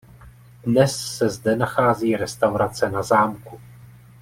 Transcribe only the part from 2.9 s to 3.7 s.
Na zámku.